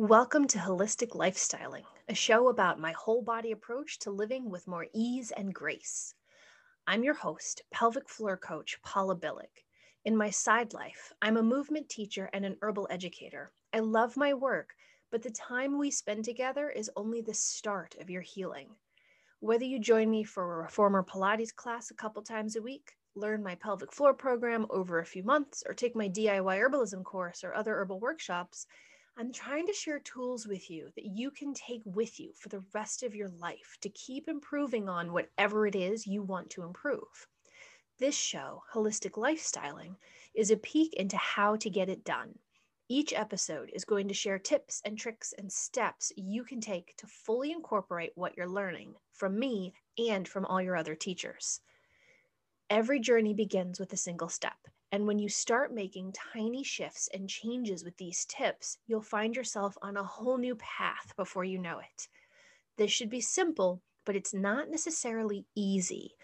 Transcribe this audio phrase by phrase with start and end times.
[0.00, 4.86] Welcome to Holistic Lifestyling, a show about my whole body approach to living with more
[4.94, 6.14] ease and grace.
[6.86, 9.64] I'm your host, pelvic floor coach Paula Billick.
[10.04, 13.50] In my side life, I'm a movement teacher and an herbal educator.
[13.72, 14.76] I love my work,
[15.10, 18.68] but the time we spend together is only the start of your healing.
[19.40, 23.42] Whether you join me for a reformer Pilates class a couple times a week, learn
[23.42, 27.52] my pelvic floor program over a few months, or take my DIY herbalism course or
[27.52, 28.68] other herbal workshops,
[29.20, 32.62] I'm trying to share tools with you that you can take with you for the
[32.72, 37.26] rest of your life to keep improving on whatever it is you want to improve.
[37.98, 39.96] This show, Holistic Lifestyling,
[40.34, 42.38] is a peek into how to get it done.
[42.88, 47.08] Each episode is going to share tips and tricks and steps you can take to
[47.08, 51.60] fully incorporate what you're learning from me and from all your other teachers.
[52.70, 54.68] Every journey begins with a single step.
[54.90, 59.76] And when you start making tiny shifts and changes with these tips, you'll find yourself
[59.82, 62.08] on a whole new path before you know it.
[62.76, 66.16] This should be simple, but it's not necessarily easy.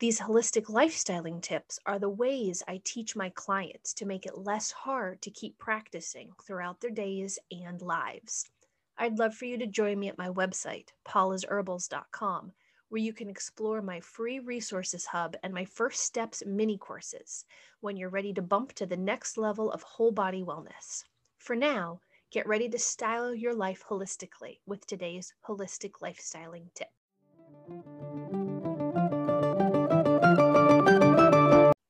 [0.00, 4.70] These holistic lifestyling tips are the ways I teach my clients to make it less
[4.70, 8.50] hard to keep practicing throughout their days and lives.
[8.98, 12.52] I'd love for you to join me at my website, paulasherbals.com,
[12.90, 17.44] where you can explore my free resources hub and my first steps mini courses
[17.80, 21.04] when you're ready to bump to the next level of whole body wellness.
[21.38, 26.90] For now, get ready to style your life holistically with today's holistic lifestyling tip.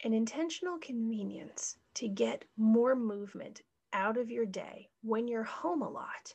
[0.05, 3.63] An intentional convenience to get more movement
[3.95, 6.35] out of your day when you're home a lot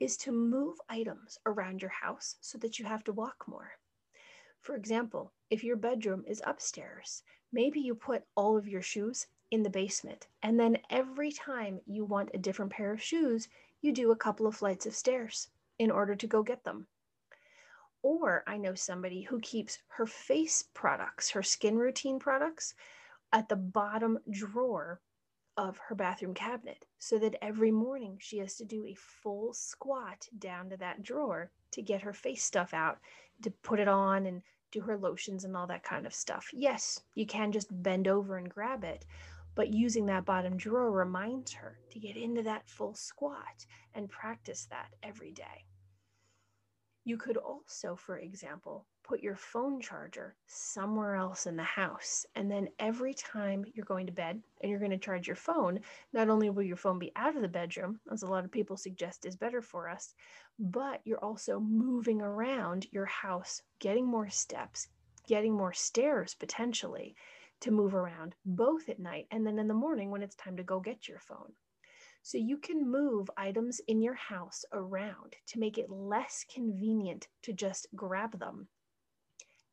[0.00, 3.70] is to move items around your house so that you have to walk more.
[4.62, 9.64] For example, if your bedroom is upstairs, maybe you put all of your shoes in
[9.64, 13.48] the basement, and then every time you want a different pair of shoes,
[13.80, 15.48] you do a couple of flights of stairs
[15.80, 16.86] in order to go get them.
[18.02, 22.74] Or I know somebody who keeps her face products, her skin routine products,
[23.32, 25.00] at the bottom drawer
[25.56, 30.26] of her bathroom cabinet so that every morning she has to do a full squat
[30.38, 32.98] down to that drawer to get her face stuff out
[33.42, 36.48] to put it on and do her lotions and all that kind of stuff.
[36.52, 39.04] Yes, you can just bend over and grab it,
[39.54, 44.66] but using that bottom drawer reminds her to get into that full squat and practice
[44.70, 45.66] that every day.
[47.04, 52.24] You could also, for example, put your phone charger somewhere else in the house.
[52.36, 55.80] And then every time you're going to bed and you're going to charge your phone,
[56.12, 58.76] not only will your phone be out of the bedroom, as a lot of people
[58.76, 60.14] suggest is better for us,
[60.58, 64.86] but you're also moving around your house, getting more steps,
[65.26, 67.16] getting more stairs potentially
[67.60, 70.62] to move around both at night and then in the morning when it's time to
[70.62, 71.52] go get your phone.
[72.24, 77.52] So you can move items in your house around to make it less convenient to
[77.52, 78.68] just grab them.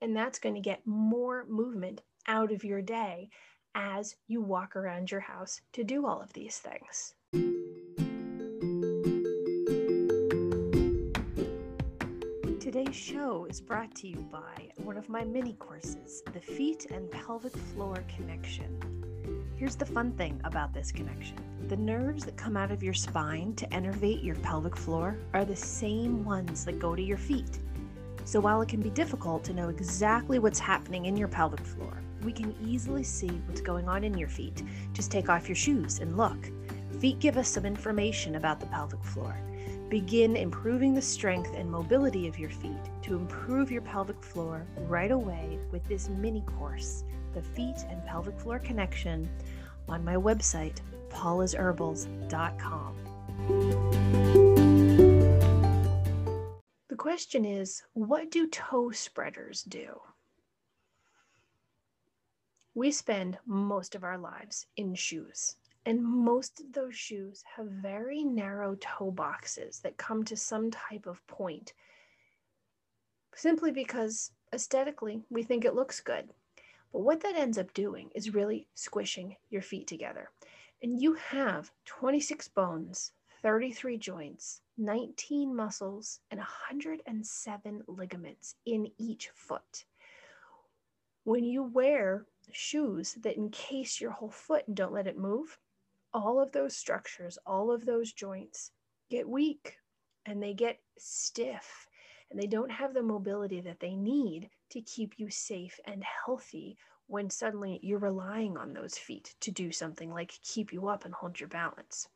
[0.01, 3.29] And that's going to get more movement out of your day
[3.75, 7.13] as you walk around your house to do all of these things.
[12.59, 17.09] Today's show is brought to you by one of my mini courses, the Feet and
[17.11, 18.98] Pelvic Floor Connection.
[19.59, 21.35] Here's the fun thing about this connection
[21.67, 25.53] the nerves that come out of your spine to innervate your pelvic floor are the
[25.53, 27.59] same ones that go to your feet.
[28.23, 32.01] So while it can be difficult to know exactly what's happening in your pelvic floor,
[32.23, 34.63] we can easily see what's going on in your feet.
[34.93, 36.49] Just take off your shoes and look.
[37.01, 39.35] Feet give us some information about the pelvic floor.
[39.89, 45.11] Begin improving the strength and mobility of your feet to improve your pelvic floor right
[45.11, 47.03] away with this mini course
[47.33, 49.29] the feet and pelvic floor connection
[49.87, 50.77] on my website,
[51.09, 52.95] paulasherbals.com.
[56.89, 59.99] The question is what do toe spreaders do?
[62.75, 68.23] We spend most of our lives in shoes, and most of those shoes have very
[68.23, 71.73] narrow toe boxes that come to some type of point
[73.35, 76.29] simply because aesthetically we think it looks good.
[76.91, 80.31] But what that ends up doing is really squishing your feet together.
[80.81, 89.85] And you have 26 bones, 33 joints, 19 muscles, and 107 ligaments in each foot.
[91.25, 95.59] When you wear shoes that encase your whole foot and don't let it move,
[96.13, 98.71] all of those structures, all of those joints
[99.09, 99.77] get weak
[100.25, 101.87] and they get stiff
[102.29, 106.77] and they don't have the mobility that they need to keep you safe and healthy
[107.07, 111.13] when suddenly you're relying on those feet to do something like keep you up and
[111.13, 112.07] hold your balance.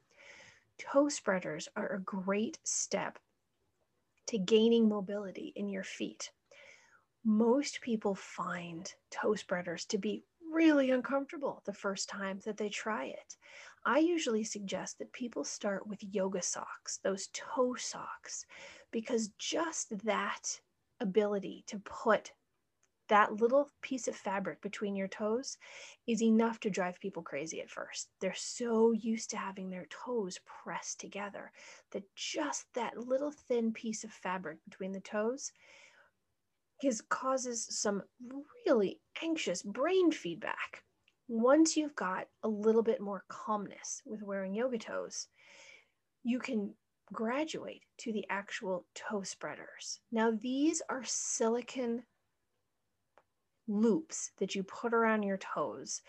[0.78, 3.20] toe spreaders are a great step
[4.28, 6.32] to gaining mobility in your feet.
[7.26, 13.06] Most people find toe spreaders to be really uncomfortable the first time that they try
[13.06, 13.38] it.
[13.86, 18.46] I usually suggest that people start with yoga socks, those toe socks,
[18.94, 20.62] because just that
[21.02, 22.32] ability to put
[23.10, 25.58] that little piece of fabric between your toes
[26.08, 28.08] is enough to drive people crazy at first.
[28.22, 31.52] They're so used to having their toes pressed together
[31.92, 35.52] that just that little thin piece of fabric between the toes
[36.82, 38.04] is, causes some
[38.66, 40.84] really anxious brain feedback.
[41.28, 45.28] Once you've got a little bit more calmness with wearing yoga toes,
[46.24, 46.74] you can
[47.12, 50.00] graduate to the actual toe spreaders.
[50.12, 52.04] Now, these are silicone
[53.68, 56.02] loops that you put around your toes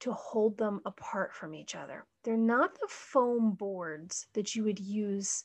[0.00, 2.06] to hold them apart from each other.
[2.24, 5.44] They're not the foam boards that you would use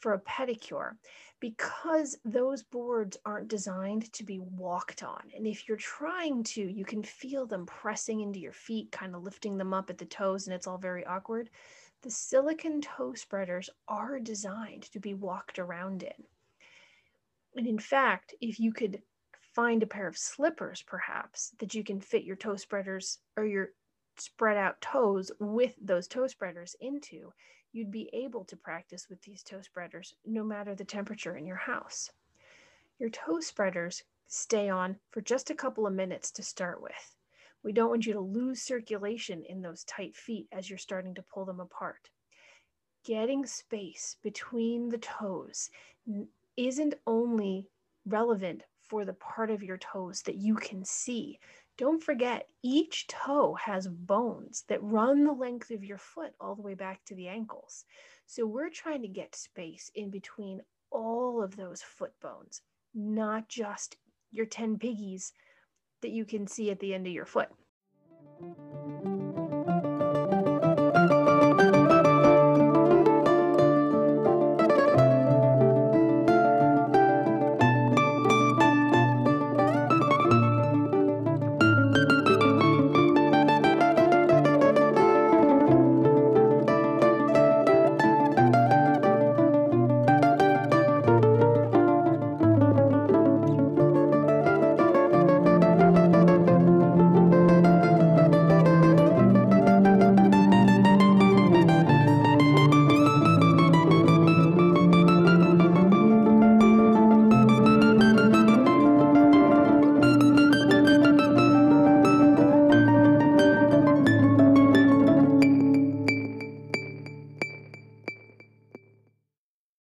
[0.00, 0.92] for a pedicure
[1.40, 5.22] because those boards aren't designed to be walked on.
[5.36, 9.22] And if you're trying to, you can feel them pressing into your feet, kind of
[9.22, 11.50] lifting them up at the toes, and it's all very awkward.
[12.02, 16.26] The silicone toe spreaders are designed to be walked around in.
[17.54, 19.02] And in fact, if you could
[19.54, 23.74] find a pair of slippers, perhaps, that you can fit your toe spreaders or your
[24.16, 27.32] spread out toes with those toe spreaders into,
[27.72, 31.56] you'd be able to practice with these toe spreaders no matter the temperature in your
[31.56, 32.10] house.
[32.98, 37.16] Your toe spreaders stay on for just a couple of minutes to start with.
[37.62, 41.22] We don't want you to lose circulation in those tight feet as you're starting to
[41.22, 42.10] pull them apart.
[43.04, 45.70] Getting space between the toes
[46.56, 47.66] isn't only
[48.06, 51.38] relevant for the part of your toes that you can see,
[51.80, 56.60] don't forget, each toe has bones that run the length of your foot all the
[56.60, 57.86] way back to the ankles.
[58.26, 60.60] So we're trying to get space in between
[60.90, 62.60] all of those foot bones,
[62.94, 63.96] not just
[64.30, 65.32] your 10 piggies
[66.02, 67.48] that you can see at the end of your foot.